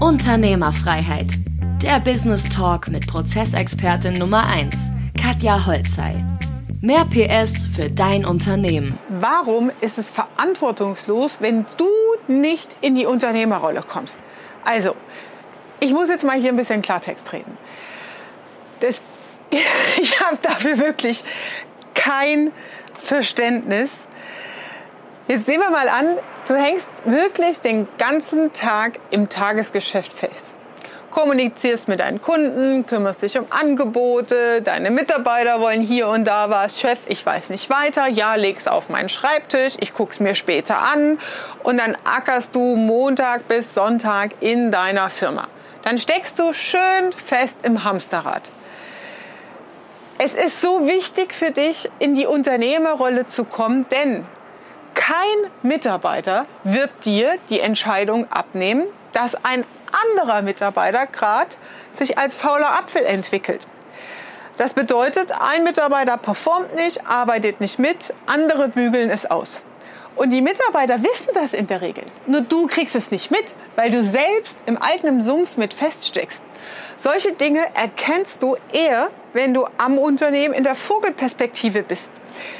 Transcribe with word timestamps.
Unternehmerfreiheit. 0.00 1.26
Der 1.82 2.00
Business 2.00 2.48
Talk 2.48 2.88
mit 2.88 3.06
Prozessexpertin 3.06 4.14
Nummer 4.14 4.46
1, 4.46 4.74
Katja 5.20 5.66
Holzei. 5.66 6.24
Mehr 6.80 7.04
PS 7.04 7.66
für 7.66 7.90
dein 7.90 8.24
Unternehmen. 8.24 8.98
Warum 9.10 9.70
ist 9.82 9.98
es 9.98 10.10
verantwortungslos, 10.10 11.42
wenn 11.42 11.66
du 11.76 11.86
nicht 12.32 12.74
in 12.80 12.94
die 12.94 13.04
Unternehmerrolle 13.04 13.82
kommst? 13.86 14.22
Also, 14.64 14.96
ich 15.80 15.92
muss 15.92 16.08
jetzt 16.08 16.24
mal 16.24 16.40
hier 16.40 16.48
ein 16.48 16.56
bisschen 16.56 16.80
Klartext 16.80 17.30
reden. 17.34 17.58
Das, 18.80 19.02
ich 20.00 20.18
habe 20.18 20.38
dafür 20.40 20.78
wirklich 20.78 21.24
kein 21.94 22.52
Verständnis. 22.94 23.90
Jetzt 25.30 25.46
sehen 25.46 25.60
wir 25.60 25.70
mal 25.70 25.88
an, 25.88 26.18
du 26.48 26.56
hängst 26.56 26.88
wirklich 27.04 27.60
den 27.60 27.86
ganzen 27.98 28.52
Tag 28.52 28.98
im 29.12 29.28
Tagesgeschäft 29.28 30.12
fest. 30.12 30.56
Kommunizierst 31.12 31.86
mit 31.86 32.00
deinen 32.00 32.20
Kunden, 32.20 32.84
kümmerst 32.84 33.22
dich 33.22 33.38
um 33.38 33.46
Angebote, 33.48 34.60
deine 34.60 34.90
Mitarbeiter 34.90 35.60
wollen 35.60 35.82
hier 35.82 36.08
und 36.08 36.24
da 36.24 36.50
was, 36.50 36.80
Chef, 36.80 36.98
ich 37.06 37.24
weiß 37.24 37.50
nicht 37.50 37.70
weiter, 37.70 38.08
ja, 38.08 38.34
leg's 38.34 38.66
auf 38.66 38.88
meinen 38.88 39.08
Schreibtisch, 39.08 39.76
ich 39.78 39.94
guck's 39.94 40.18
mir 40.18 40.34
später 40.34 40.78
an. 40.78 41.20
Und 41.62 41.78
dann 41.78 41.96
ackerst 42.02 42.52
du 42.56 42.74
Montag 42.74 43.46
bis 43.46 43.72
Sonntag 43.72 44.32
in 44.40 44.72
deiner 44.72 45.10
Firma. 45.10 45.46
Dann 45.82 45.98
steckst 45.98 46.40
du 46.40 46.52
schön 46.52 47.12
fest 47.14 47.58
im 47.62 47.84
Hamsterrad. 47.84 48.50
Es 50.18 50.34
ist 50.34 50.60
so 50.60 50.88
wichtig 50.88 51.32
für 51.34 51.52
dich, 51.52 51.88
in 52.00 52.16
die 52.16 52.26
Unternehmerrolle 52.26 53.28
zu 53.28 53.44
kommen, 53.44 53.86
denn 53.92 54.26
kein 54.94 55.50
Mitarbeiter 55.62 56.46
wird 56.64 56.90
dir 57.04 57.38
die 57.48 57.60
Entscheidung 57.60 58.30
abnehmen, 58.30 58.86
dass 59.12 59.44
ein 59.44 59.64
anderer 60.12 60.42
Mitarbeiter 60.42 61.06
gerade 61.06 61.56
sich 61.92 62.18
als 62.18 62.36
fauler 62.36 62.78
Apfel 62.78 63.04
entwickelt. 63.04 63.66
Das 64.56 64.74
bedeutet, 64.74 65.32
ein 65.32 65.64
Mitarbeiter 65.64 66.16
performt 66.16 66.76
nicht, 66.76 67.06
arbeitet 67.06 67.60
nicht 67.60 67.78
mit, 67.78 68.12
andere 68.26 68.68
bügeln 68.68 69.10
es 69.10 69.24
aus. 69.24 69.64
Und 70.16 70.30
die 70.30 70.42
Mitarbeiter 70.42 71.02
wissen 71.02 71.30
das 71.32 71.54
in 71.54 71.66
der 71.66 71.80
Regel. 71.80 72.04
Nur 72.26 72.42
du 72.42 72.66
kriegst 72.66 72.94
es 72.94 73.10
nicht 73.10 73.30
mit, 73.30 73.46
weil 73.76 73.90
du 73.90 74.02
selbst 74.02 74.58
im 74.66 74.76
eigenen 74.76 75.22
Sumpf 75.22 75.56
mit 75.56 75.72
feststeckst. 75.72 76.44
Solche 76.98 77.32
Dinge 77.32 77.62
erkennst 77.74 78.42
du 78.42 78.56
eher, 78.72 79.08
wenn 79.32 79.54
du 79.54 79.66
am 79.78 79.98
Unternehmen 79.98 80.54
in 80.54 80.64
der 80.64 80.74
Vogelperspektive 80.74 81.82
bist, 81.82 82.10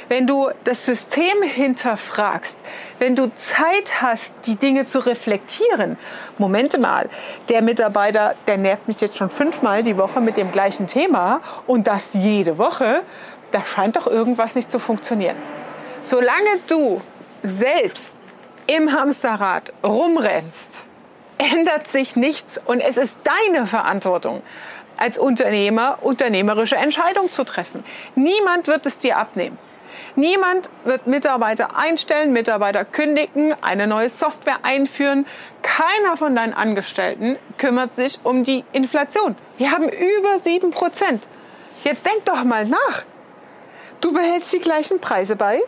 wenn 0.09 0.27
du 0.27 0.49
das 0.63 0.85
System 0.85 1.41
hinterfragst, 1.41 2.57
wenn 2.99 3.15
du 3.15 3.33
Zeit 3.35 4.01
hast, 4.01 4.33
die 4.45 4.55
Dinge 4.55 4.85
zu 4.85 4.99
reflektieren. 4.99 5.97
Momente 6.37 6.79
mal, 6.79 7.09
der 7.49 7.61
Mitarbeiter, 7.61 8.35
der 8.47 8.57
nervt 8.57 8.87
mich 8.87 9.01
jetzt 9.01 9.17
schon 9.17 9.29
fünfmal 9.29 9.83
die 9.83 9.97
Woche 9.97 10.21
mit 10.21 10.37
dem 10.37 10.51
gleichen 10.51 10.87
Thema 10.87 11.41
und 11.67 11.87
das 11.87 12.13
jede 12.13 12.57
Woche, 12.57 13.01
da 13.51 13.63
scheint 13.63 13.95
doch 13.95 14.07
irgendwas 14.07 14.55
nicht 14.55 14.71
zu 14.71 14.79
funktionieren. 14.79 15.35
Solange 16.03 16.59
du 16.67 17.01
selbst 17.43 18.13
im 18.67 18.91
Hamsterrad 18.91 19.73
rumrennst, 19.83 20.85
ändert 21.37 21.87
sich 21.87 22.15
nichts 22.15 22.59
und 22.65 22.81
es 22.81 22.97
ist 22.97 23.17
deine 23.23 23.65
Verantwortung 23.65 24.41
als 25.01 25.17
Unternehmer 25.17 25.97
unternehmerische 26.01 26.75
Entscheidungen 26.75 27.31
zu 27.31 27.43
treffen. 27.43 27.83
Niemand 28.15 28.67
wird 28.67 28.85
es 28.85 28.97
dir 28.97 29.17
abnehmen. 29.17 29.57
Niemand 30.15 30.69
wird 30.83 31.07
Mitarbeiter 31.07 31.75
einstellen, 31.75 32.33
Mitarbeiter 32.33 32.85
kündigen, 32.85 33.55
eine 33.61 33.87
neue 33.87 34.09
Software 34.09 34.59
einführen. 34.63 35.25
Keiner 35.61 36.17
von 36.17 36.35
deinen 36.35 36.53
Angestellten 36.53 37.37
kümmert 37.57 37.95
sich 37.95 38.19
um 38.23 38.43
die 38.43 38.63
Inflation. 38.73 39.35
Wir 39.57 39.71
haben 39.71 39.89
über 39.89 40.39
sieben 40.43 40.71
Prozent. 40.71 41.27
Jetzt 41.83 42.05
denk 42.05 42.25
doch 42.25 42.43
mal 42.43 42.65
nach. 42.65 43.03
Du 44.01 44.13
behältst 44.13 44.53
die 44.53 44.59
gleichen 44.59 44.99
Preise 44.99 45.35
bei, 45.35 45.61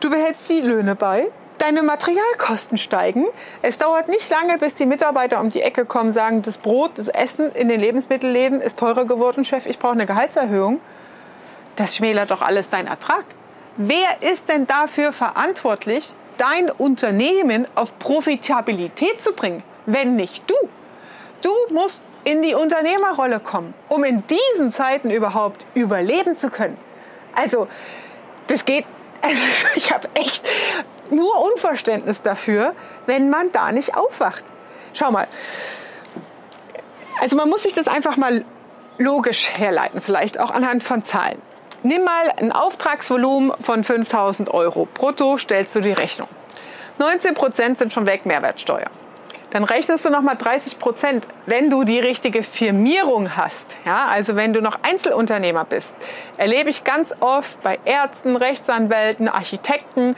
du 0.00 0.10
behältst 0.10 0.48
die 0.48 0.60
Löhne 0.60 0.94
bei, 0.94 1.30
deine 1.64 1.82
Materialkosten 1.82 2.76
steigen. 2.76 3.26
Es 3.62 3.78
dauert 3.78 4.08
nicht 4.08 4.28
lange, 4.28 4.58
bis 4.58 4.74
die 4.74 4.86
Mitarbeiter 4.86 5.40
um 5.40 5.50
die 5.50 5.62
Ecke 5.62 5.84
kommen, 5.86 6.12
sagen, 6.12 6.42
das 6.42 6.58
Brot, 6.58 6.92
das 6.96 7.08
Essen 7.08 7.50
in 7.52 7.68
den 7.68 7.80
Lebensmittelläden 7.80 8.60
ist 8.60 8.78
teurer 8.78 9.06
geworden, 9.06 9.44
Chef, 9.44 9.66
ich 9.66 9.78
brauche 9.78 9.92
eine 9.92 10.06
Gehaltserhöhung. 10.06 10.80
Das 11.76 11.96
schmälert 11.96 12.30
doch 12.30 12.42
alles 12.42 12.68
deinen 12.68 12.86
Ertrag. 12.86 13.24
Wer 13.76 14.22
ist 14.22 14.48
denn 14.48 14.66
dafür 14.66 15.12
verantwortlich, 15.12 16.14
dein 16.36 16.70
Unternehmen 16.70 17.66
auf 17.74 17.98
Profitabilität 17.98 19.20
zu 19.20 19.32
bringen, 19.32 19.62
wenn 19.86 20.16
nicht 20.16 20.48
du? 20.48 20.54
Du 21.42 21.74
musst 21.74 22.08
in 22.24 22.42
die 22.42 22.54
Unternehmerrolle 22.54 23.40
kommen, 23.40 23.74
um 23.88 24.04
in 24.04 24.22
diesen 24.26 24.70
Zeiten 24.70 25.10
überhaupt 25.10 25.66
überleben 25.74 26.36
zu 26.36 26.50
können. 26.50 26.78
Also, 27.34 27.68
das 28.46 28.64
geht 28.64 28.84
also 29.24 29.42
ich 29.74 29.92
habe 29.92 30.08
echt 30.14 30.44
nur 31.10 31.42
Unverständnis 31.50 32.22
dafür, 32.22 32.74
wenn 33.06 33.30
man 33.30 33.52
da 33.52 33.72
nicht 33.72 33.96
aufwacht. 33.96 34.44
Schau 34.92 35.10
mal. 35.10 35.26
Also 37.20 37.36
man 37.36 37.48
muss 37.48 37.62
sich 37.62 37.72
das 37.72 37.88
einfach 37.88 38.16
mal 38.16 38.44
logisch 38.98 39.50
herleiten, 39.56 40.00
vielleicht 40.00 40.38
auch 40.38 40.50
anhand 40.50 40.82
von 40.84 41.04
Zahlen. 41.04 41.40
Nimm 41.82 42.04
mal 42.04 42.32
ein 42.38 42.52
Auftragsvolumen 42.52 43.52
von 43.60 43.84
5000 43.84 44.52
Euro. 44.54 44.88
Brutto 44.94 45.36
stellst 45.36 45.74
du 45.74 45.80
die 45.80 45.92
Rechnung. 45.92 46.28
19 46.98 47.34
Prozent 47.34 47.78
sind 47.78 47.92
schon 47.92 48.06
weg 48.06 48.24
Mehrwertsteuer 48.24 48.90
dann 49.54 49.62
rechnest 49.62 50.04
du 50.04 50.10
nochmal 50.10 50.36
30 50.36 50.80
Prozent, 50.80 51.28
wenn 51.46 51.70
du 51.70 51.84
die 51.84 52.00
richtige 52.00 52.42
Firmierung 52.42 53.36
hast. 53.36 53.76
Ja, 53.86 54.08
also 54.08 54.34
wenn 54.34 54.52
du 54.52 54.60
noch 54.60 54.80
Einzelunternehmer 54.82 55.64
bist, 55.64 55.96
erlebe 56.36 56.70
ich 56.70 56.82
ganz 56.82 57.14
oft 57.20 57.62
bei 57.62 57.78
Ärzten, 57.84 58.34
Rechtsanwälten, 58.34 59.28
Architekten, 59.28 60.16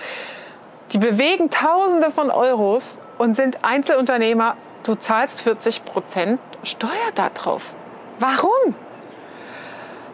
die 0.93 0.99
bewegen 0.99 1.51
Tausende 1.51 2.11
von 2.11 2.31
Euros 2.31 2.99
und 3.19 3.35
sind 3.35 3.59
Einzelunternehmer. 3.63 4.57
Du 4.85 4.95
zahlst 4.95 5.43
40 5.43 5.85
Prozent 5.85 6.41
Steuer 6.63 6.91
darauf. 7.15 7.75
Warum? 8.19 8.75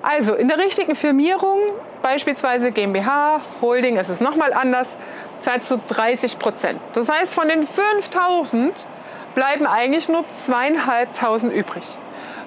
Also 0.03 0.35
in 0.35 0.49
der 0.49 0.59
richtigen 0.59 0.97
Firmierung, 0.97 1.61
beispielsweise 2.03 2.73
GmbH, 2.73 3.41
Holding, 3.61 3.97
ist 3.97 4.09
es 4.09 4.21
nochmal 4.21 4.53
anders, 4.53 4.97
zahlst 5.39 5.71
du 5.71 5.81
30 5.89 6.39
Prozent. 6.39 6.81
Das 6.95 7.09
heißt, 7.09 7.35
von 7.35 7.49
den 7.49 7.67
5000 7.67 8.87
bleiben 9.35 9.67
eigentlich 9.67 10.09
nur 10.09 10.25
zweieinhalbtausend 10.45 11.53
übrig. 11.53 11.85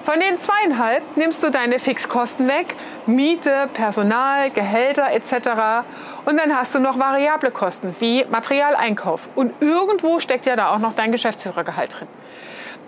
Von 0.04 0.20
den 0.20 0.38
zweieinhalb 0.38 1.16
nimmst 1.16 1.42
du 1.42 1.50
deine 1.50 1.78
Fixkosten 1.78 2.46
weg, 2.46 2.76
Miete, 3.06 3.68
Personal, 3.72 4.50
Gehälter 4.50 5.10
etc. 5.10 5.84
Und 6.26 6.36
dann 6.38 6.54
hast 6.54 6.74
du 6.74 6.80
noch 6.80 6.98
variable 6.98 7.52
Kosten 7.52 7.94
wie 8.00 8.24
Materialeinkauf. 8.24 9.28
Und 9.36 9.54
irgendwo 9.62 10.18
steckt 10.18 10.44
ja 10.44 10.56
da 10.56 10.74
auch 10.74 10.78
noch 10.80 10.94
dein 10.94 11.12
Geschäftsführergehalt 11.12 12.00
drin. 12.00 12.08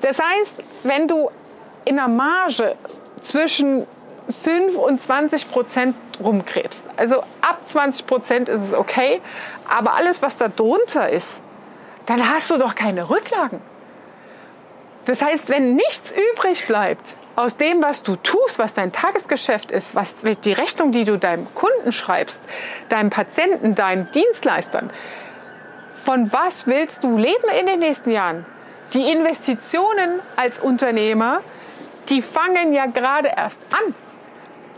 Das 0.00 0.18
heißt, 0.18 0.52
wenn 0.82 1.06
du 1.06 1.30
in 1.84 1.96
der 1.96 2.08
Marge 2.08 2.74
zwischen 3.20 3.86
5 4.28 4.76
und 4.76 5.00
20 5.00 5.50
Prozent 5.52 5.94
rumkrebst, 6.20 6.86
also 6.96 7.20
ab 7.40 7.60
20 7.66 8.06
Prozent 8.06 8.48
ist 8.48 8.60
es 8.60 8.74
okay, 8.74 9.20
aber 9.68 9.94
alles, 9.94 10.20
was 10.20 10.36
da 10.36 10.48
drunter 10.48 11.08
ist, 11.08 11.40
dann 12.06 12.28
hast 12.28 12.50
du 12.50 12.58
doch 12.58 12.74
keine 12.74 13.08
Rücklagen. 13.08 13.60
Das 15.04 15.22
heißt, 15.22 15.48
wenn 15.48 15.76
nichts 15.76 16.12
übrig 16.34 16.66
bleibt 16.66 17.14
aus 17.38 17.56
dem, 17.56 17.80
was 17.84 18.02
du 18.02 18.16
tust, 18.16 18.58
was 18.58 18.74
dein 18.74 18.90
Tagesgeschäft 18.90 19.70
ist, 19.70 19.94
was 19.94 20.22
die 20.22 20.52
Rechnung, 20.52 20.90
die 20.90 21.04
du 21.04 21.18
deinem 21.18 21.46
Kunden 21.54 21.92
schreibst, 21.92 22.40
deinem 22.88 23.10
Patienten, 23.10 23.76
deinen 23.76 24.10
Dienstleistern, 24.10 24.90
von 26.04 26.32
was 26.32 26.66
willst 26.66 27.04
du 27.04 27.16
leben 27.16 27.48
in 27.60 27.66
den 27.66 27.78
nächsten 27.78 28.10
Jahren? 28.10 28.44
Die 28.92 29.12
Investitionen 29.12 30.18
als 30.34 30.58
Unternehmer, 30.58 31.40
die 32.08 32.22
fangen 32.22 32.72
ja 32.72 32.86
gerade 32.86 33.28
erst 33.28 33.58
an. 33.70 33.94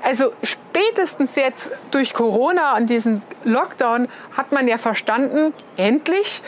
Also 0.02 0.32
spätestens 0.42 1.36
jetzt 1.36 1.70
durch 1.92 2.12
Corona 2.12 2.76
und 2.76 2.90
diesen 2.90 3.22
Lockdown 3.44 4.06
hat 4.36 4.52
man 4.52 4.68
ja 4.68 4.76
verstanden, 4.76 5.54
endlich, 5.78 6.42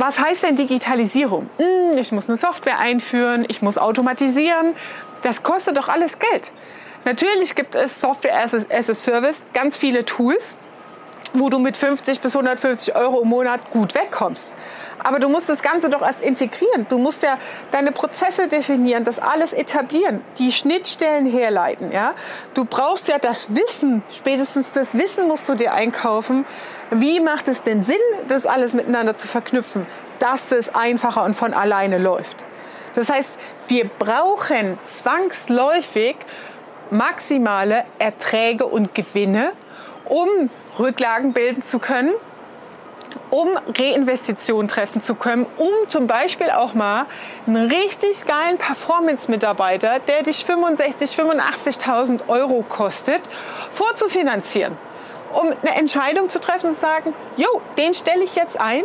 was 0.00 0.18
heißt 0.18 0.44
denn 0.44 0.56
Digitalisierung? 0.56 1.50
Hm, 1.58 1.98
ich 1.98 2.10
muss 2.10 2.28
eine 2.28 2.38
Software 2.38 2.78
einführen, 2.78 3.44
ich 3.48 3.60
muss 3.60 3.76
automatisieren. 3.76 4.74
Das 5.22 5.42
kostet 5.42 5.76
doch 5.76 5.88
alles 5.88 6.18
Geld. 6.18 6.52
Natürlich 7.04 7.54
gibt 7.54 7.74
es 7.74 8.00
Software 8.00 8.42
as 8.42 8.54
a, 8.54 8.58
as 8.70 8.88
a 8.88 8.94
Service, 8.94 9.44
ganz 9.52 9.76
viele 9.76 10.04
Tools, 10.06 10.56
wo 11.34 11.50
du 11.50 11.58
mit 11.58 11.76
50 11.76 12.20
bis 12.20 12.34
150 12.34 12.96
Euro 12.96 13.20
im 13.20 13.28
Monat 13.28 13.70
gut 13.70 13.94
wegkommst. 13.94 14.50
Aber 15.02 15.18
du 15.18 15.28
musst 15.28 15.48
das 15.48 15.62
Ganze 15.62 15.90
doch 15.90 16.02
erst 16.02 16.22
integrieren. 16.22 16.86
Du 16.88 16.98
musst 16.98 17.22
ja 17.22 17.38
deine 17.70 17.92
Prozesse 17.92 18.48
definieren, 18.48 19.04
das 19.04 19.18
alles 19.18 19.52
etablieren, 19.52 20.22
die 20.38 20.52
Schnittstellen 20.52 21.26
herleiten. 21.26 21.92
Ja? 21.92 22.14
Du 22.54 22.64
brauchst 22.64 23.08
ja 23.08 23.18
das 23.18 23.54
Wissen, 23.54 24.02
spätestens 24.10 24.72
das 24.72 24.96
Wissen 24.96 25.28
musst 25.28 25.48
du 25.48 25.54
dir 25.54 25.72
einkaufen. 25.72 26.44
Wie 26.90 27.20
macht 27.20 27.46
es 27.46 27.62
denn 27.62 27.84
Sinn, 27.84 27.96
das 28.26 28.46
alles 28.46 28.74
miteinander 28.74 29.14
zu 29.14 29.28
verknüpfen, 29.28 29.86
dass 30.18 30.50
es 30.50 30.74
einfacher 30.74 31.24
und 31.24 31.34
von 31.34 31.54
alleine 31.54 31.98
läuft? 31.98 32.44
Das 32.94 33.10
heißt, 33.10 33.38
wir 33.68 33.84
brauchen 33.84 34.76
zwangsläufig 34.86 36.16
maximale 36.90 37.84
Erträge 38.00 38.66
und 38.66 38.92
Gewinne, 38.92 39.52
um 40.06 40.50
Rücklagen 40.80 41.32
bilden 41.32 41.62
zu 41.62 41.78
können, 41.78 42.12
um 43.30 43.48
Reinvestitionen 43.78 44.66
treffen 44.66 45.00
zu 45.00 45.14
können, 45.14 45.46
um 45.58 45.72
zum 45.86 46.08
Beispiel 46.08 46.50
auch 46.50 46.74
mal 46.74 47.06
einen 47.46 47.70
richtig 47.70 48.26
geilen 48.26 48.58
Performance-Mitarbeiter, 48.58 50.00
der 50.00 50.24
dich 50.24 50.44
65.000, 50.44 51.14
85.000 51.80 52.28
Euro 52.28 52.64
kostet, 52.68 53.20
vorzufinanzieren. 53.70 54.76
Um 55.34 55.52
eine 55.62 55.76
Entscheidung 55.76 56.28
zu 56.28 56.40
treffen 56.40 56.70
zu 56.70 56.80
sagen, 56.80 57.14
jo, 57.36 57.60
den 57.78 57.94
stelle 57.94 58.24
ich 58.24 58.34
jetzt 58.34 58.60
ein 58.60 58.84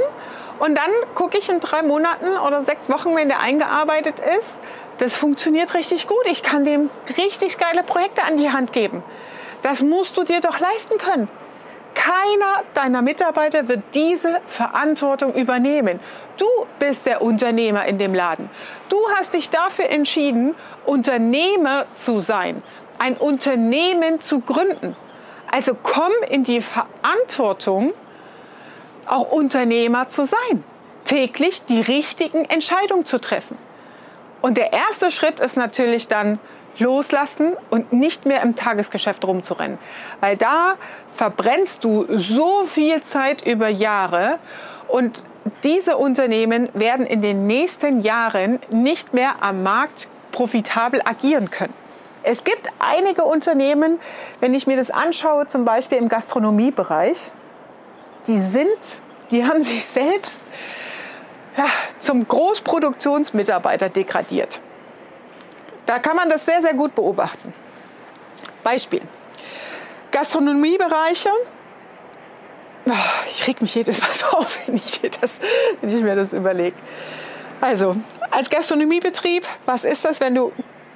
und 0.60 0.76
dann 0.76 0.92
gucke 1.16 1.38
ich 1.38 1.50
in 1.50 1.60
drei 1.60 1.82
Monaten 1.82 2.38
oder 2.38 2.64
sechs 2.64 2.90
Wochen, 2.90 3.16
wenn 3.16 3.28
der 3.28 3.40
eingearbeitet 3.40 4.20
ist, 4.20 4.60
das 4.98 5.18
funktioniert 5.18 5.74
richtig 5.74 6.08
gut. 6.08 6.26
Ich 6.26 6.42
kann 6.44 6.64
dem 6.64 6.90
richtig 7.18 7.58
geile 7.58 7.84
Projekte 7.84 8.24
an 8.24 8.38
die 8.38 8.52
Hand 8.52 8.72
geben. 8.72 9.04
Das 9.62 9.82
musst 9.82 10.16
du 10.18 10.24
dir 10.24 10.40
doch 10.40 10.60
leisten 10.60 10.98
können. 10.98 11.28
Keiner 11.96 12.64
deiner 12.74 13.02
Mitarbeiter 13.02 13.68
wird 13.68 13.82
diese 13.94 14.42
Verantwortung 14.48 15.34
übernehmen. 15.34 16.00
Du 16.38 16.46
bist 16.78 17.06
der 17.06 17.22
Unternehmer 17.22 17.86
in 17.86 17.98
dem 17.98 18.14
Laden. 18.14 18.50
Du 18.90 18.98
hast 19.18 19.34
dich 19.34 19.50
dafür 19.50 19.90
entschieden, 19.90 20.56
Unternehmer 20.86 21.86
zu 21.94 22.20
sein, 22.20 22.62
ein 23.00 23.16
Unternehmen 23.18 24.22
zu 24.22 24.42
gründen. 24.42 24.96
Also 25.56 25.74
komm 25.74 26.12
in 26.30 26.44
die 26.44 26.60
Verantwortung, 26.60 27.94
auch 29.08 29.32
Unternehmer 29.32 30.10
zu 30.10 30.26
sein, 30.26 30.66
täglich 31.06 31.64
die 31.64 31.80
richtigen 31.80 32.44
Entscheidungen 32.44 33.06
zu 33.06 33.22
treffen. 33.22 33.58
Und 34.42 34.58
der 34.58 34.74
erste 34.74 35.12
Schritt 35.12 35.40
ist 35.40 35.56
natürlich 35.56 36.10
dann 36.10 36.40
loslassen 36.78 37.54
und 37.70 37.94
nicht 37.94 38.26
mehr 38.26 38.42
im 38.42 38.58
Tagesgeschäft 38.58 39.24
rumzurennen. 39.24 39.78
Weil 40.20 40.36
da 40.36 40.76
verbrennst 41.10 41.86
du 41.86 42.06
so 42.18 42.66
viel 42.66 43.02
Zeit 43.02 43.42
über 43.42 43.70
Jahre 43.70 44.40
und 44.90 45.24
diese 45.64 45.96
Unternehmen 45.96 46.68
werden 46.74 47.06
in 47.06 47.22
den 47.22 47.48
nächsten 47.48 48.02
Jahren 48.02 48.60
nicht 48.72 49.14
mehr 49.14 49.36
am 49.40 49.64
Markt 49.64 50.10
profitabel 50.34 51.00
agieren 51.06 51.50
können. 51.50 51.85
Es 52.28 52.44
gibt 52.44 52.68
einige 52.80 53.24
Unternehmen, 53.24 54.00
wenn 54.40 54.56
ich 54.56 54.66
mir 54.66 54.78
das 54.78 54.90
anschaue, 54.90 55.48
zum 55.48 55.64
Beispiel 55.64 56.00
im 56.00 56.10
Gastronomiebereich, 56.10 57.32
die 58.26 58.40
sind, 58.40 58.80
die 59.30 59.46
haben 59.46 59.62
sich 59.62 59.86
selbst 59.86 60.42
ja, 61.56 61.66
zum 62.00 62.28
Großproduktionsmitarbeiter 62.28 63.90
degradiert. 63.90 64.60
Da 65.86 66.00
kann 66.00 66.16
man 66.16 66.28
das 66.28 66.48
sehr, 66.48 66.64
sehr 66.64 66.74
gut 66.74 66.96
beobachten. 66.96 67.54
Beispiel. 68.64 69.02
Gastronomiebereiche. 70.10 71.30
Oh, 72.88 72.92
ich 73.30 73.46
reg 73.46 73.62
mich 73.62 73.76
jedes 73.76 74.02
Mal 74.02 74.10
auf, 74.40 74.68
wenn 74.68 74.76
ich, 74.78 75.00
das, 75.22 75.34
wenn 75.80 75.96
ich 75.96 76.02
mir 76.02 76.16
das 76.16 76.34
überlege. 76.34 76.76
Also, 77.62 77.96
als 78.32 78.50
Gastronomiebetrieb, 78.50 79.46
was 79.68 79.86
ist 79.86 80.06
das, 80.06 80.20
wenn 80.22 80.34
du 80.34 80.52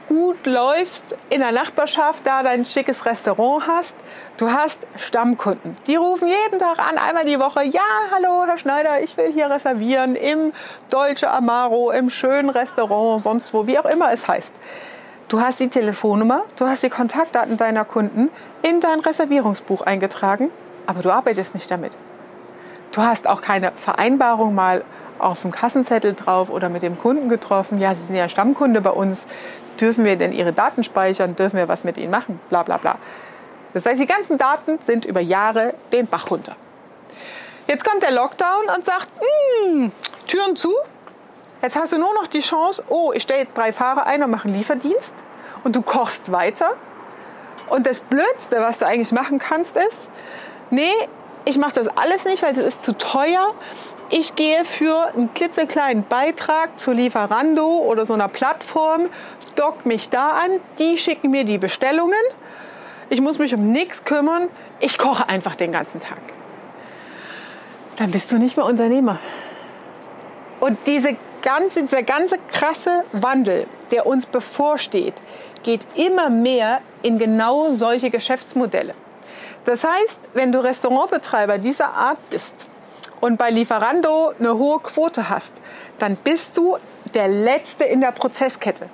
gut 0.09 0.47
läufst, 0.47 1.15
in 1.29 1.39
der 1.39 1.51
Nachbarschaft 1.51 2.25
da 2.25 2.41
dein 2.41 2.65
schickes 2.65 3.05
Restaurant 3.05 3.67
hast. 3.67 3.95
Du 4.37 4.51
hast 4.51 4.87
Stammkunden. 4.95 5.75
Die 5.85 5.95
rufen 5.95 6.27
jeden 6.27 6.57
Tag 6.57 6.79
an, 6.79 6.97
einmal 6.97 7.25
die 7.25 7.39
Woche. 7.39 7.63
Ja, 7.63 7.81
hallo, 8.11 8.43
Herr 8.47 8.57
Schneider, 8.57 9.01
ich 9.01 9.15
will 9.17 9.31
hier 9.31 9.51
reservieren 9.51 10.15
im 10.15 10.51
Dolce 10.89 11.29
Amaro, 11.29 11.91
im 11.91 12.09
schönen 12.09 12.49
Restaurant, 12.49 13.23
sonst 13.23 13.53
wo, 13.53 13.67
wie 13.67 13.77
auch 13.77 13.85
immer 13.85 14.11
es 14.11 14.27
heißt. 14.27 14.55
Du 15.27 15.41
hast 15.41 15.59
die 15.59 15.67
Telefonnummer, 15.67 16.43
du 16.55 16.65
hast 16.65 16.81
die 16.81 16.89
Kontaktdaten 16.89 17.55
deiner 17.55 17.85
Kunden 17.85 18.29
in 18.63 18.79
dein 18.79 19.01
Reservierungsbuch 19.01 19.81
eingetragen, 19.81 20.49
aber 20.87 21.03
du 21.03 21.11
arbeitest 21.11 21.53
nicht 21.53 21.69
damit. 21.69 21.91
Du 22.91 23.03
hast 23.03 23.29
auch 23.29 23.43
keine 23.43 23.73
Vereinbarung 23.73 24.55
mal 24.55 24.83
auf 25.19 25.43
dem 25.43 25.51
Kassenzettel 25.51 26.13
drauf 26.13 26.49
oder 26.49 26.69
mit 26.69 26.81
dem 26.81 26.97
Kunden 26.97 27.29
getroffen. 27.29 27.77
Ja, 27.77 27.93
Sie 27.93 28.03
sind 28.03 28.15
ja 28.15 28.27
Stammkunde 28.27 28.81
bei 28.81 28.89
uns 28.89 29.27
dürfen 29.79 30.05
wir 30.05 30.15
denn 30.15 30.31
ihre 30.31 30.53
Daten 30.53 30.83
speichern, 30.83 31.35
dürfen 31.35 31.57
wir 31.57 31.67
was 31.67 31.83
mit 31.83 31.97
ihnen 31.97 32.11
machen, 32.11 32.39
bla 32.49 32.63
bla 32.63 32.77
bla. 32.77 32.97
Das 33.73 33.85
heißt, 33.85 33.99
die 33.99 34.05
ganzen 34.05 34.37
Daten 34.37 34.79
sind 34.79 35.05
über 35.05 35.19
Jahre 35.19 35.73
den 35.91 36.07
Bach 36.07 36.31
runter. 36.31 36.55
Jetzt 37.67 37.85
kommt 37.85 38.01
der 38.01 38.11
Lockdown 38.11 38.65
und 38.75 38.83
sagt, 38.83 39.09
hm, 39.63 39.91
Türen 40.27 40.55
zu, 40.55 40.73
jetzt 41.61 41.75
hast 41.75 41.93
du 41.93 41.99
nur 41.99 42.13
noch 42.15 42.27
die 42.27 42.39
Chance, 42.39 42.83
oh, 42.89 43.11
ich 43.13 43.23
stelle 43.23 43.41
jetzt 43.41 43.55
drei 43.57 43.71
Fahrer 43.71 44.07
ein 44.07 44.23
und 44.23 44.31
mache 44.31 44.47
einen 44.47 44.57
Lieferdienst 44.57 45.13
und 45.63 45.75
du 45.75 45.81
kochst 45.81 46.31
weiter. 46.31 46.71
Und 47.69 47.85
das 47.85 47.99
Blödste, 47.99 48.59
was 48.61 48.79
du 48.79 48.87
eigentlich 48.87 49.11
machen 49.11 49.37
kannst, 49.37 49.77
ist, 49.77 50.09
nee, 50.71 50.91
ich 51.45 51.57
mache 51.59 51.73
das 51.73 51.87
alles 51.89 52.25
nicht, 52.25 52.41
weil 52.41 52.53
das 52.53 52.63
ist 52.63 52.83
zu 52.83 52.97
teuer. 52.97 53.53
Ich 54.11 54.35
gehe 54.35 54.65
für 54.65 55.13
einen 55.13 55.33
klitzekleinen 55.35 56.03
Beitrag 56.03 56.79
zu 56.79 56.91
Lieferando 56.91 57.65
oder 57.65 58.07
so 58.07 58.13
einer 58.13 58.27
Plattform 58.27 59.09
dock 59.55 59.85
mich 59.85 60.09
da 60.09 60.31
an, 60.31 60.51
die 60.79 60.97
schicken 60.97 61.31
mir 61.31 61.43
die 61.43 61.57
Bestellungen. 61.57 62.19
Ich 63.09 63.21
muss 63.21 63.37
mich 63.37 63.53
um 63.53 63.71
nichts 63.71 64.05
kümmern. 64.05 64.47
Ich 64.79 64.97
koche 64.97 65.27
einfach 65.27 65.55
den 65.55 65.71
ganzen 65.71 65.99
Tag. 65.99 66.19
Dann 67.97 68.11
bist 68.11 68.31
du 68.31 68.37
nicht 68.37 68.55
mehr 68.55 68.65
Unternehmer. 68.65 69.19
Und 70.59 70.77
diese 70.87 71.17
ganze, 71.41 71.81
dieser 71.81 72.03
ganze 72.03 72.37
krasse 72.51 73.03
Wandel, 73.11 73.67
der 73.91 74.05
uns 74.05 74.25
bevorsteht, 74.25 75.15
geht 75.63 75.85
immer 75.95 76.29
mehr 76.29 76.81
in 77.01 77.17
genau 77.17 77.73
solche 77.73 78.09
Geschäftsmodelle. 78.09 78.93
Das 79.65 79.83
heißt, 79.83 80.19
wenn 80.33 80.51
du 80.51 80.63
Restaurantbetreiber 80.63 81.57
dieser 81.57 81.93
Art 81.93 82.17
bist 82.29 82.69
und 83.21 83.37
bei 83.37 83.49
Lieferando 83.49 84.33
eine 84.39 84.57
hohe 84.57 84.79
Quote 84.79 85.29
hast, 85.29 85.53
dann 85.97 86.15
bist 86.17 86.57
du 86.57 86.77
der 87.13 87.27
Letzte 87.27 87.83
in 87.83 88.01
der 88.01 88.11
Prozesskette. 88.11 88.89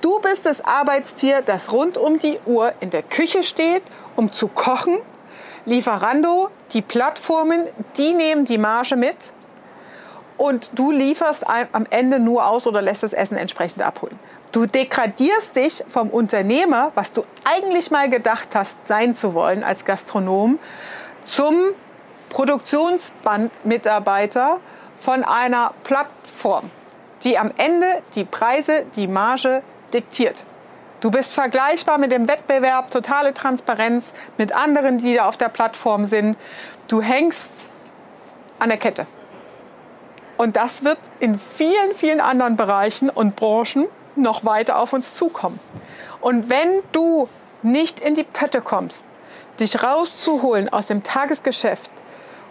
Du 0.00 0.20
bist 0.20 0.46
das 0.46 0.64
Arbeitstier, 0.64 1.42
das 1.42 1.72
rund 1.72 1.98
um 1.98 2.18
die 2.18 2.38
Uhr 2.46 2.72
in 2.80 2.90
der 2.90 3.02
Küche 3.02 3.42
steht, 3.42 3.82
um 4.14 4.30
zu 4.30 4.48
kochen. 4.48 4.98
Lieferando, 5.64 6.50
die 6.72 6.82
Plattformen, 6.82 7.66
die 7.96 8.14
nehmen 8.14 8.44
die 8.44 8.58
Marge 8.58 8.94
mit 8.94 9.32
und 10.36 10.70
du 10.74 10.92
lieferst 10.92 11.44
am 11.48 11.86
Ende 11.90 12.18
nur 12.18 12.46
aus 12.46 12.66
oder 12.66 12.82
lässt 12.82 13.02
das 13.02 13.12
Essen 13.12 13.36
entsprechend 13.36 13.82
abholen. 13.82 14.18
Du 14.52 14.66
degradierst 14.66 15.56
dich 15.56 15.82
vom 15.88 16.08
Unternehmer, 16.10 16.92
was 16.94 17.12
du 17.12 17.24
eigentlich 17.44 17.90
mal 17.90 18.08
gedacht 18.08 18.50
hast, 18.54 18.86
sein 18.86 19.14
zu 19.14 19.34
wollen 19.34 19.64
als 19.64 19.84
Gastronom, 19.84 20.58
zum 21.24 21.72
Produktionsbandmitarbeiter 22.36 24.60
von 24.98 25.24
einer 25.24 25.72
Plattform, 25.84 26.70
die 27.24 27.38
am 27.38 27.50
Ende 27.56 28.02
die 28.14 28.26
Preise, 28.26 28.84
die 28.94 29.08
Marge 29.08 29.62
diktiert. 29.94 30.44
Du 31.00 31.10
bist 31.10 31.32
vergleichbar 31.32 31.96
mit 31.96 32.12
dem 32.12 32.28
Wettbewerb, 32.28 32.90
totale 32.90 33.32
Transparenz 33.32 34.12
mit 34.36 34.54
anderen, 34.54 34.98
die 34.98 35.14
da 35.14 35.26
auf 35.26 35.38
der 35.38 35.48
Plattform 35.48 36.04
sind. 36.04 36.36
Du 36.88 37.00
hängst 37.00 37.68
an 38.58 38.68
der 38.68 38.76
Kette. 38.76 39.06
Und 40.36 40.56
das 40.56 40.84
wird 40.84 40.98
in 41.20 41.38
vielen, 41.38 41.94
vielen 41.94 42.20
anderen 42.20 42.56
Bereichen 42.56 43.08
und 43.08 43.34
Branchen 43.34 43.86
noch 44.14 44.44
weiter 44.44 44.78
auf 44.78 44.92
uns 44.92 45.14
zukommen. 45.14 45.58
Und 46.20 46.50
wenn 46.50 46.82
du 46.92 47.30
nicht 47.62 47.98
in 47.98 48.14
die 48.14 48.24
Pötte 48.24 48.60
kommst, 48.60 49.06
dich 49.58 49.82
rauszuholen 49.82 50.68
aus 50.68 50.84
dem 50.84 51.02
Tagesgeschäft, 51.02 51.90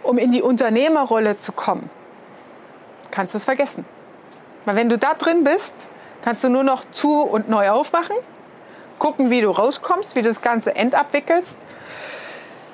um 0.06 0.18
in 0.18 0.32
die 0.32 0.42
Unternehmerrolle 0.42 1.36
zu 1.36 1.52
kommen, 1.52 1.90
kannst 3.10 3.34
du 3.34 3.38
es 3.38 3.44
vergessen. 3.44 3.84
Weil 4.64 4.76
wenn 4.76 4.88
du 4.88 4.98
da 4.98 5.14
drin 5.14 5.44
bist, 5.44 5.88
kannst 6.22 6.44
du 6.44 6.48
nur 6.48 6.64
noch 6.64 6.84
zu 6.90 7.22
und 7.22 7.48
neu 7.48 7.70
aufmachen, 7.70 8.16
gucken, 8.98 9.30
wie 9.30 9.40
du 9.40 9.50
rauskommst, 9.50 10.16
wie 10.16 10.22
du 10.22 10.28
das 10.28 10.40
Ganze 10.40 10.74
endabwickelst. 10.74 11.58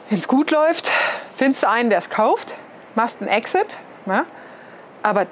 Wenn 0.08 0.18
es 0.18 0.28
gut 0.28 0.50
läuft, 0.50 0.90
findest 1.34 1.62
du 1.62 1.68
einen, 1.68 1.90
der 1.90 1.98
es 1.98 2.10
kauft, 2.10 2.54
machst 2.94 3.20
einen 3.20 3.28
Exit. 3.28 3.78
Ne? 4.06 4.24
Aber 5.02 5.26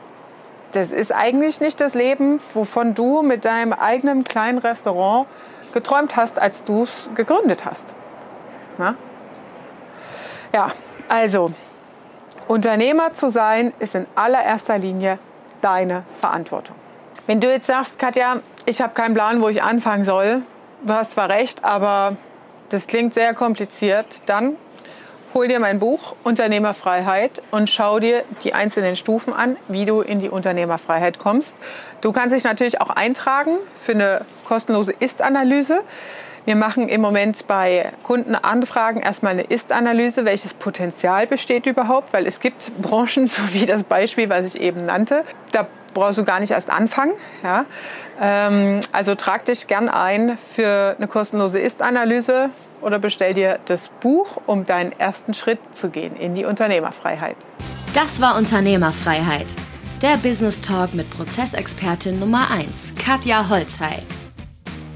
das 0.73 0.90
ist 0.90 1.12
eigentlich 1.12 1.61
nicht 1.61 1.80
das 1.80 1.95
Leben, 1.95 2.40
wovon 2.54 2.95
du 2.95 3.23
mit 3.23 3.45
deinem 3.45 3.73
eigenen 3.73 4.25
kleinen 4.25 4.59
Restaurant 4.59 5.26
geträumt 5.73 6.16
hast, 6.16 6.38
als 6.38 6.64
du 6.64 6.85
es 6.85 7.11
gegründet 7.14 7.64
hast. 7.64 7.95
Ne? 8.78 8.97
Ja, 10.52 10.73
also 11.09 11.52
Unternehmer 12.50 13.12
zu 13.12 13.30
sein, 13.30 13.73
ist 13.78 13.95
in 13.95 14.07
allererster 14.16 14.76
Linie 14.76 15.21
deine 15.61 16.02
Verantwortung. 16.19 16.75
Wenn 17.28 17.40
du 17.40 17.49
jetzt 17.49 17.69
sagst, 17.69 17.97
Katja, 17.97 18.40
ich 18.66 18.80
habe 18.83 18.92
keinen 18.92 19.14
Plan, 19.14 19.40
wo 19.40 19.49
ich 19.49 19.62
anfangen 19.62 20.04
soll, 20.04 20.42
du 20.83 20.92
hast 20.92 21.12
zwar 21.12 21.28
recht, 21.28 21.62
aber 21.62 22.16
das 22.71 22.88
klingt 22.88 23.14
sehr 23.14 23.35
kompliziert, 23.35 24.23
dann 24.26 24.57
hol 25.33 25.47
dir 25.47 25.61
mein 25.61 25.78
Buch 25.78 26.16
Unternehmerfreiheit 26.25 27.40
und 27.52 27.71
schau 27.71 28.00
dir 28.00 28.25
die 28.42 28.52
einzelnen 28.52 28.97
Stufen 28.97 29.33
an, 29.33 29.57
wie 29.69 29.85
du 29.85 30.00
in 30.00 30.19
die 30.19 30.28
Unternehmerfreiheit 30.28 31.21
kommst. 31.21 31.54
Du 32.00 32.11
kannst 32.11 32.35
dich 32.35 32.42
natürlich 32.42 32.80
auch 32.80 32.90
eintragen 32.90 33.59
für 33.76 33.92
eine 33.92 34.23
kostenlose 34.45 34.92
Ist-Analyse. 34.99 35.85
Wir 36.50 36.57
machen 36.57 36.88
im 36.88 37.00
Moment 37.00 37.47
bei 37.47 37.92
Kundenanfragen 38.02 39.00
erstmal 39.00 39.35
eine 39.35 39.42
Ist-Analyse, 39.42 40.25
welches 40.25 40.52
Potenzial 40.52 41.28
besteht 41.28 41.64
überhaupt, 41.64 42.12
weil 42.12 42.26
es 42.26 42.40
gibt 42.40 42.73
Branchen, 42.83 43.28
so 43.28 43.40
wie 43.52 43.66
das 43.66 43.85
Beispiel, 43.85 44.28
was 44.28 44.47
ich 44.47 44.61
eben 44.61 44.85
nannte, 44.85 45.23
da 45.52 45.69
brauchst 45.95 46.19
du 46.19 46.25
gar 46.25 46.40
nicht 46.40 46.50
erst 46.50 46.69
anfangen. 46.69 47.12
Ja? 47.45 47.66
Ähm, 48.21 48.80
also 48.90 49.14
trag 49.14 49.45
dich 49.45 49.69
gern 49.69 49.88
ein 49.88 50.37
für 50.57 50.97
eine 50.99 51.07
kostenlose 51.07 51.61
Ist-Analyse 51.61 52.50
oder 52.80 52.99
bestell 52.99 53.33
dir 53.33 53.61
das 53.66 53.88
Buch, 53.88 54.40
um 54.47 54.66
deinen 54.66 54.90
ersten 54.99 55.35
Schritt 55.35 55.61
zu 55.75 55.88
gehen 55.88 56.16
in 56.16 56.35
die 56.35 56.47
Unternehmerfreiheit. 56.47 57.37
Das 57.95 58.21
war 58.21 58.37
Unternehmerfreiheit. 58.37 59.47
Der 60.02 60.16
Business 60.16 60.61
Talk 60.61 60.95
mit 60.95 61.11
Prozessexpertin 61.11 62.19
Nummer 62.19 62.50
1, 62.50 62.97
Katja 62.97 63.49
Holzhey. 63.49 64.02